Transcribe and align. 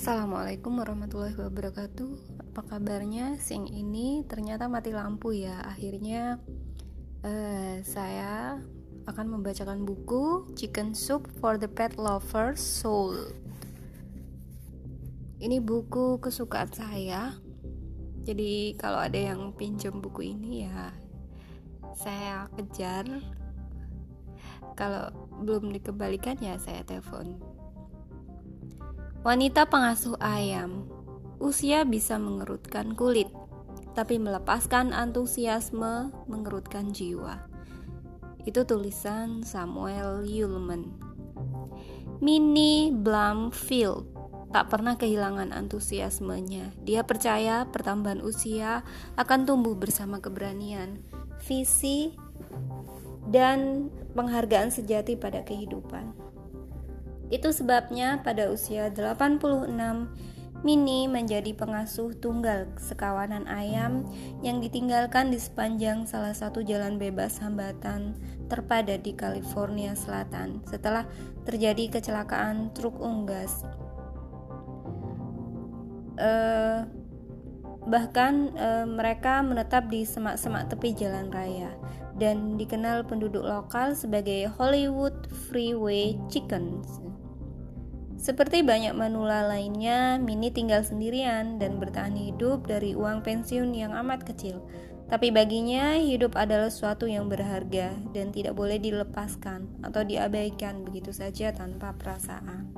Assalamualaikum 0.00 0.80
warahmatullahi 0.80 1.36
wabarakatuh. 1.36 2.40
Apa 2.40 2.64
kabarnya? 2.64 3.36
Sing 3.36 3.68
ini 3.68 4.24
ternyata 4.24 4.64
mati 4.64 4.96
lampu 4.96 5.36
ya. 5.36 5.60
Akhirnya 5.60 6.40
uh, 7.20 7.84
saya 7.84 8.56
akan 9.04 9.26
membacakan 9.28 9.84
buku 9.84 10.56
Chicken 10.56 10.96
Soup 10.96 11.28
for 11.36 11.60
the 11.60 11.68
Pet 11.68 12.00
Lover's 12.00 12.64
Soul. 12.64 13.12
Ini 15.36 15.60
buku 15.60 16.16
kesukaan 16.16 16.72
saya. 16.72 17.36
Jadi 18.24 18.80
kalau 18.80 19.04
ada 19.04 19.20
yang 19.20 19.52
pinjam 19.52 20.00
buku 20.00 20.32
ini 20.32 20.64
ya 20.64 20.96
Saya 21.92 22.48
kejar. 22.56 23.04
Kalau 24.80 25.12
belum 25.44 25.68
dikembalikan 25.76 26.40
ya 26.40 26.56
saya 26.56 26.88
telepon 26.88 27.59
Wanita 29.20 29.68
pengasuh 29.68 30.16
ayam, 30.16 30.88
usia 31.36 31.84
bisa 31.84 32.16
mengerutkan 32.16 32.96
kulit, 32.96 33.28
tapi 33.92 34.16
melepaskan 34.16 34.96
antusiasme 34.96 36.08
mengerutkan 36.24 36.96
jiwa. 36.96 37.44
Itu 38.48 38.64
tulisan 38.64 39.44
Samuel 39.44 40.24
Ullman. 40.24 40.88
Minnie 42.24 42.96
Blumfield 42.96 44.08
tak 44.56 44.72
pernah 44.72 44.96
kehilangan 44.96 45.52
antusiasmenya. 45.52 46.72
Dia 46.88 47.04
percaya 47.04 47.68
pertambahan 47.68 48.24
usia 48.24 48.88
akan 49.20 49.44
tumbuh 49.44 49.76
bersama 49.76 50.24
keberanian, 50.24 50.96
visi, 51.44 52.16
dan 53.28 53.92
penghargaan 54.16 54.72
sejati 54.72 55.20
pada 55.20 55.44
kehidupan. 55.44 56.29
Itu 57.30 57.54
sebabnya 57.54 58.20
pada 58.26 58.50
usia 58.50 58.90
86, 58.90 59.70
Mini 60.60 61.08
menjadi 61.08 61.56
pengasuh 61.56 62.12
tunggal 62.20 62.68
sekawanan 62.76 63.48
ayam 63.48 64.04
yang 64.44 64.60
ditinggalkan 64.60 65.32
di 65.32 65.40
sepanjang 65.40 66.04
salah 66.04 66.36
satu 66.36 66.60
jalan 66.60 67.00
bebas 67.00 67.40
hambatan 67.40 68.12
terpadat 68.52 69.00
di 69.00 69.16
California 69.16 69.96
Selatan 69.96 70.60
setelah 70.68 71.08
terjadi 71.48 71.96
kecelakaan 71.96 72.76
truk 72.76 73.00
unggas. 73.00 73.64
Uh, 76.20 76.84
bahkan 77.88 78.52
uh, 78.60 78.84
mereka 78.84 79.40
menetap 79.40 79.88
di 79.88 80.04
semak-semak 80.04 80.68
tepi 80.68 80.92
jalan 80.92 81.32
raya 81.32 81.72
dan 82.20 82.60
dikenal 82.60 83.08
penduduk 83.08 83.40
lokal 83.40 83.96
sebagai 83.96 84.52
Hollywood 84.60 85.24
Freeway 85.48 86.20
Chickens. 86.28 87.00
Seperti 88.20 88.60
banyak 88.60 88.92
manula 88.92 89.48
lainnya, 89.48 90.20
Mini 90.20 90.52
tinggal 90.52 90.84
sendirian 90.84 91.56
dan 91.56 91.80
bertahan 91.80 92.12
hidup 92.12 92.68
dari 92.68 92.92
uang 92.92 93.24
pensiun 93.24 93.72
yang 93.72 93.96
amat 93.96 94.28
kecil. 94.28 94.60
Tapi 95.08 95.32
baginya, 95.32 95.96
hidup 95.96 96.36
adalah 96.36 96.68
sesuatu 96.68 97.08
yang 97.08 97.32
berharga 97.32 97.96
dan 98.12 98.28
tidak 98.28 98.60
boleh 98.60 98.76
dilepaskan 98.76 99.80
atau 99.80 100.04
diabaikan 100.04 100.84
begitu 100.84 101.16
saja 101.16 101.48
tanpa 101.56 101.96
perasaan. 101.96 102.68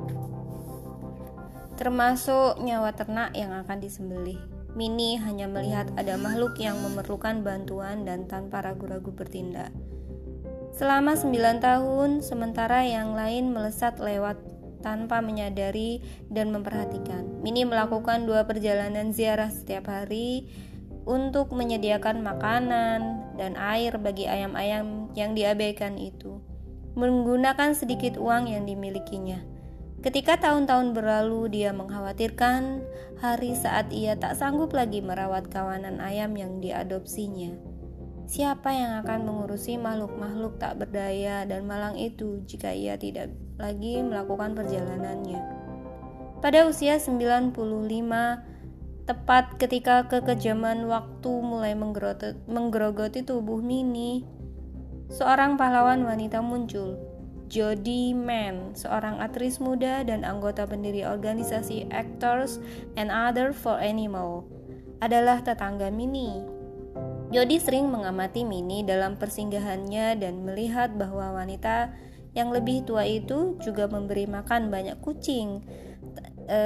Termasuk 1.74 2.62
nyawa 2.62 2.94
ternak 2.94 3.34
yang 3.34 3.50
akan 3.50 3.82
disembelih. 3.82 4.38
Mini 4.78 5.18
hanya 5.18 5.50
melihat 5.50 5.90
ada 5.98 6.14
makhluk 6.16 6.54
yang 6.62 6.78
memerlukan 6.78 7.42
bantuan 7.42 8.06
dan 8.06 8.30
tanpa 8.30 8.62
ragu-ragu 8.62 9.10
bertindak. 9.10 9.74
Selama 10.72 11.18
9 11.18 11.60
tahun, 11.60 12.24
sementara 12.24 12.86
yang 12.86 13.12
lain 13.12 13.52
melesat 13.52 14.00
lewat 14.00 14.40
tanpa 14.83 15.22
menyadari 15.22 16.02
dan 16.28 16.50
memperhatikan. 16.50 17.41
Mini 17.41 17.62
melakukan 17.62 18.27
dua 18.27 18.44
perjalanan 18.44 19.14
ziarah 19.14 19.48
setiap 19.48 19.89
hari 19.89 20.51
untuk 21.02 21.51
menyediakan 21.55 22.23
makanan 22.23 23.01
dan 23.34 23.58
air 23.58 23.96
bagi 23.98 24.27
ayam-ayam 24.27 25.11
yang 25.18 25.34
diabaikan 25.34 25.98
itu, 25.98 26.39
menggunakan 26.95 27.74
sedikit 27.74 28.18
uang 28.18 28.51
yang 28.51 28.67
dimilikinya. 28.67 29.42
Ketika 30.02 30.34
tahun-tahun 30.34 30.98
berlalu, 30.98 31.46
dia 31.46 31.70
mengkhawatirkan 31.70 32.83
hari 33.23 33.55
saat 33.55 33.95
ia 33.95 34.18
tak 34.18 34.35
sanggup 34.35 34.74
lagi 34.74 34.98
merawat 34.98 35.46
kawanan 35.46 36.02
ayam 36.02 36.35
yang 36.35 36.58
diadopsinya. 36.58 37.55
Siapa 38.27 38.70
yang 38.74 39.02
akan 39.02 39.27
mengurusi 39.27 39.79
makhluk-makhluk 39.79 40.58
tak 40.58 40.79
berdaya 40.79 41.46
dan 41.46 41.67
malang 41.67 41.98
itu 41.98 42.42
jika 42.46 42.74
ia 42.74 42.98
tidak 42.98 43.30
lagi 43.61 44.01
melakukan 44.01 44.57
perjalanannya? 44.57 45.40
Pada 46.42 46.67
usia 46.67 46.98
95, 46.98 47.55
tepat 49.07 49.58
ketika 49.58 50.07
kekejaman 50.11 50.86
waktu 50.90 51.33
mulai 51.42 51.74
menggerogoti 52.46 53.23
tubuh 53.23 53.62
Mini, 53.62 54.27
seorang 55.11 55.55
pahlawan 55.61 56.02
wanita 56.02 56.42
muncul. 56.42 56.98
Jodie 57.52 58.17
Mann, 58.17 58.73
seorang 58.73 59.20
aktris 59.20 59.61
muda 59.61 60.01
dan 60.08 60.24
anggota 60.24 60.64
pendiri 60.64 61.05
organisasi 61.05 61.85
Actors 61.92 62.57
and 62.96 63.12
Other 63.12 63.52
for 63.52 63.77
Animal, 63.77 64.48
adalah 65.05 65.45
tetangga 65.45 65.92
Mini. 65.92 66.41
Jody 67.29 67.61
sering 67.61 67.92
mengamati 67.92 68.48
Mini 68.48 68.80
dalam 68.89 69.20
persinggahannya 69.20 70.17
dan 70.17 70.48
melihat 70.48 70.96
bahwa 70.96 71.45
wanita 71.45 71.92
yang 72.32 72.48
lebih 72.48 72.88
tua 72.88 73.04
itu 73.04 73.60
juga 73.60 73.88
memberi 73.88 74.24
makan 74.24 74.72
banyak 74.72 74.96
kucing. 75.04 75.60
E, 76.48 76.60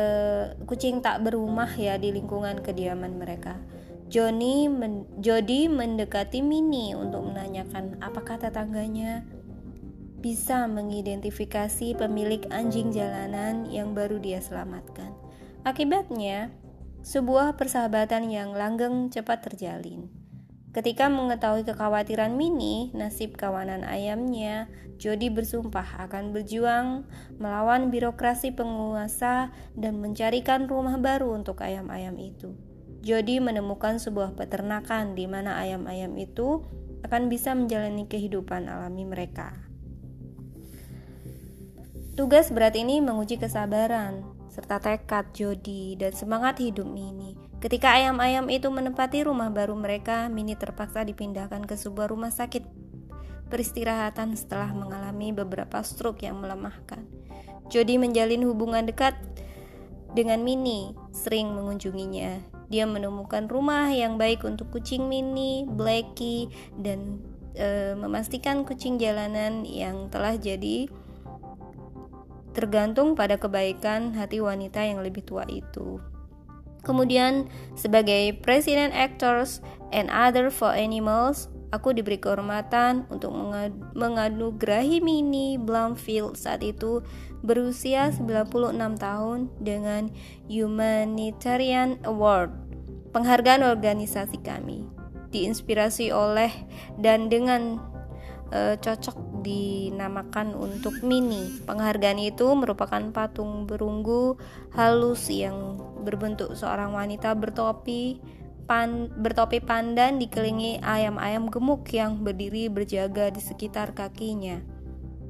kucing 0.65 1.03
tak 1.03 1.27
berumah 1.27 1.69
ya 1.75 1.99
di 1.99 2.15
lingkungan 2.15 2.63
kediaman 2.63 3.19
mereka. 3.19 3.59
Johnny 4.07 4.71
men, 4.71 5.03
Jody 5.19 5.67
mendekati 5.67 6.39
Mini 6.39 6.95
untuk 6.95 7.27
menanyakan 7.27 7.99
apakah 7.99 8.39
tetangganya 8.39 9.27
bisa 10.23 10.71
mengidentifikasi 10.71 11.99
pemilik 11.99 12.43
anjing 12.55 12.95
jalanan 12.95 13.67
yang 13.67 13.95
baru 13.95 14.23
dia 14.23 14.39
selamatkan. 14.39 15.11
Akibatnya, 15.67 16.55
sebuah 17.03 17.59
persahabatan 17.59 18.31
yang 18.31 18.55
langgeng 18.55 19.11
cepat 19.11 19.47
terjalin. 19.51 20.26
Ketika 20.77 21.09
mengetahui 21.09 21.65
kekhawatiran 21.65 22.37
Mini, 22.37 22.93
nasib 22.93 23.33
kawanan 23.41 23.81
ayamnya, 23.81 24.69
Jody 25.01 25.33
bersumpah 25.33 26.05
akan 26.05 26.37
berjuang 26.37 27.09
melawan 27.41 27.89
birokrasi 27.89 28.53
penguasa 28.53 29.57
dan 29.73 30.05
mencarikan 30.05 30.69
rumah 30.69 31.01
baru 31.01 31.33
untuk 31.33 31.65
ayam-ayam 31.65 32.21
itu. 32.21 32.53
Jody 33.01 33.41
menemukan 33.41 33.97
sebuah 33.97 34.37
peternakan 34.37 35.17
di 35.17 35.25
mana 35.25 35.57
ayam-ayam 35.57 36.13
itu 36.21 36.69
akan 37.09 37.33
bisa 37.33 37.57
menjalani 37.57 38.05
kehidupan 38.05 38.69
alami 38.69 39.09
mereka. 39.09 39.57
Tugas 42.21 42.53
berat 42.53 42.77
ini 42.77 43.01
menguji 43.01 43.41
kesabaran, 43.41 44.29
serta 44.53 44.77
tekad 44.77 45.33
Jody 45.33 45.97
dan 45.97 46.13
semangat 46.13 46.61
hidup 46.61 46.85
Mini. 46.85 47.46
Ketika 47.67 47.99
ayam-ayam 47.99 48.47
itu 48.47 48.71
menempati 48.71 49.27
rumah 49.27 49.51
baru 49.51 49.75
mereka, 49.75 50.31
Mini 50.31 50.55
terpaksa 50.55 51.03
dipindahkan 51.03 51.67
ke 51.67 51.75
sebuah 51.75 52.15
rumah 52.15 52.31
sakit 52.31 52.63
peristirahatan 53.51 54.39
setelah 54.39 54.71
mengalami 54.71 55.35
beberapa 55.35 55.83
stroke 55.83 56.23
yang 56.23 56.39
melemahkan. 56.39 57.03
Jody 57.67 57.99
menjalin 57.99 58.47
hubungan 58.47 58.87
dekat 58.87 59.19
dengan 60.15 60.47
Mini, 60.47 60.95
sering 61.11 61.59
mengunjunginya. 61.59 62.39
Dia 62.71 62.87
menemukan 62.87 63.51
rumah 63.51 63.91
yang 63.91 64.15
baik 64.15 64.47
untuk 64.47 64.71
kucing 64.71 65.11
Mini, 65.11 65.67
Blackie, 65.67 66.47
dan 66.79 67.19
e, 67.59 67.99
memastikan 67.99 68.63
kucing 68.63 68.95
jalanan 68.95 69.67
yang 69.67 70.07
telah 70.07 70.39
jadi 70.39 70.87
tergantung 72.55 73.19
pada 73.19 73.35
kebaikan 73.43 74.15
hati 74.15 74.39
wanita 74.39 74.87
yang 74.87 75.03
lebih 75.03 75.27
tua 75.27 75.43
itu. 75.51 75.99
Kemudian 76.87 77.51
sebagai 77.75 78.39
President 78.47 78.95
Actors 78.95 79.59
and 79.91 80.07
Other 80.07 80.55
for 80.55 80.71
Animals, 80.71 81.51
aku 81.75 81.91
diberi 81.91 82.15
kehormatan 82.15 83.11
untuk 83.11 83.35
menganugerahi 83.99 85.03
Minnie 85.03 85.59
Blumfield 85.59 86.39
saat 86.39 86.63
itu 86.63 87.03
berusia 87.43 88.15
96 88.15 88.79
tahun 89.03 89.51
dengan 89.59 90.15
Humanitarian 90.47 91.99
Award, 92.07 92.55
penghargaan 93.11 93.67
organisasi 93.67 94.39
kami. 94.47 94.87
Diinspirasi 95.35 96.15
oleh 96.15 96.55
dan 97.03 97.27
dengan 97.27 97.83
uh, 98.55 98.79
cocok 98.79 99.36
dinamakan 99.47 100.59
untuk 100.59 100.99
mini. 101.07 101.63
Penghargaan 101.63 102.19
itu 102.19 102.51
merupakan 102.59 102.99
patung 103.15 103.71
berunggu 103.71 104.35
halus 104.75 105.31
yang 105.31 105.79
berbentuk 106.03 106.59
seorang 106.59 106.91
wanita 106.91 107.39
bertopi 107.39 108.19
pan, 108.67 109.07
bertopi 109.15 109.63
pandan 109.63 110.19
dikelilingi 110.19 110.83
ayam-ayam 110.83 111.47
gemuk 111.47 111.87
yang 111.95 112.27
berdiri 112.27 112.67
berjaga 112.67 113.31
di 113.31 113.39
sekitar 113.39 113.95
kakinya. 113.95 114.59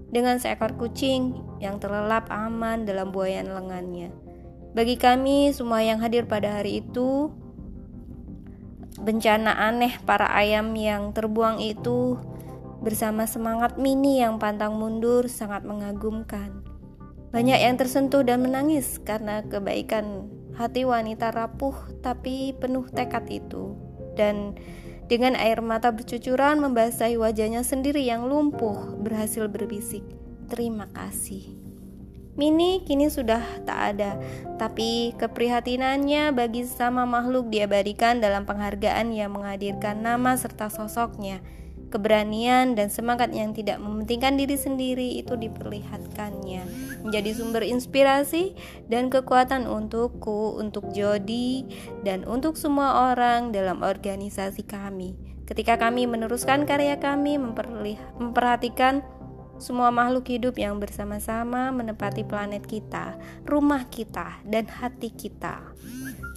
Dengan 0.08 0.40
seekor 0.40 0.80
kucing 0.80 1.36
yang 1.60 1.76
terlelap 1.76 2.32
aman 2.32 2.88
dalam 2.88 3.12
buayan 3.12 3.52
lengannya. 3.52 4.08
Bagi 4.72 4.96
kami 4.96 5.52
semua 5.52 5.84
yang 5.84 6.00
hadir 6.00 6.28
pada 6.28 6.60
hari 6.60 6.84
itu, 6.84 7.32
bencana 9.00 9.56
aneh 9.56 9.96
para 10.04 10.28
ayam 10.32 10.72
yang 10.76 11.12
terbuang 11.12 11.60
itu 11.60 12.16
bersama 12.86 13.26
semangat 13.26 13.82
mini 13.82 14.22
yang 14.22 14.38
pantang 14.38 14.78
mundur 14.78 15.26
sangat 15.26 15.66
mengagumkan. 15.66 16.62
Banyak 17.34 17.58
yang 17.58 17.74
tersentuh 17.74 18.22
dan 18.22 18.46
menangis 18.46 19.02
karena 19.02 19.42
kebaikan 19.42 20.30
hati 20.54 20.86
wanita 20.86 21.34
rapuh 21.34 21.74
tapi 21.98 22.54
penuh 22.54 22.86
tekad 22.86 23.26
itu. 23.26 23.74
Dan 24.14 24.54
dengan 25.10 25.34
air 25.34 25.58
mata 25.66 25.90
bercucuran 25.90 26.62
membasahi 26.62 27.18
wajahnya 27.18 27.66
sendiri 27.66 28.06
yang 28.06 28.30
lumpuh 28.30 28.94
berhasil 29.02 29.50
berbisik, 29.50 30.06
"Terima 30.46 30.86
kasih." 30.94 31.58
Mini 32.38 32.86
kini 32.86 33.10
sudah 33.10 33.42
tak 33.66 33.96
ada, 33.96 34.14
tapi 34.62 35.10
keprihatinannya 35.18 36.30
bagi 36.36 36.62
sama 36.68 37.02
makhluk 37.02 37.50
diabadikan 37.50 38.22
dalam 38.22 38.46
penghargaan 38.46 39.10
yang 39.10 39.34
menghadirkan 39.34 40.04
nama 40.04 40.38
serta 40.38 40.70
sosoknya. 40.70 41.42
Keberanian 41.96 42.76
dan 42.76 42.92
semangat 42.92 43.32
yang 43.32 43.56
tidak 43.56 43.80
mementingkan 43.80 44.36
diri 44.36 44.52
sendiri 44.60 45.16
itu 45.16 45.32
diperlihatkannya, 45.32 46.68
menjadi 47.00 47.32
sumber 47.32 47.64
inspirasi 47.64 48.52
dan 48.92 49.08
kekuatan 49.08 49.64
untukku, 49.64 50.60
untuk 50.60 50.92
Jody, 50.92 51.64
dan 52.04 52.28
untuk 52.28 52.60
semua 52.60 53.16
orang 53.16 53.48
dalam 53.48 53.80
organisasi 53.80 54.68
kami. 54.68 55.16
Ketika 55.48 55.80
kami 55.80 56.04
meneruskan 56.04 56.68
karya 56.68 57.00
kami, 57.00 57.40
memperhatikan 57.40 59.00
semua 59.56 59.88
makhluk 59.88 60.28
hidup 60.28 60.60
yang 60.60 60.76
bersama-sama 60.76 61.72
menepati 61.72 62.28
planet 62.28 62.68
kita, 62.68 63.16
rumah 63.48 63.88
kita, 63.88 64.36
dan 64.44 64.68
hati 64.68 65.08
kita. 65.16 65.64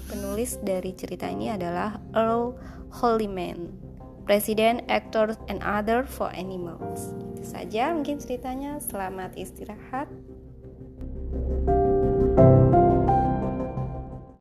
Penulis 0.07 0.55
dari 0.63 0.95
cerita 0.95 1.27
ini 1.27 1.51
adalah 1.51 1.99
Earl 2.15 2.55
Holyman, 2.95 3.88
Presiden 4.29 4.85
Actors 4.93 5.41
and 5.49 5.57
Other 5.65 6.05
for 6.05 6.29
Animals. 6.37 7.17
Itu 7.33 7.49
saja 7.49 7.89
mungkin 7.97 8.21
ceritanya. 8.21 8.77
Selamat 8.77 9.33
istirahat. 9.33 10.05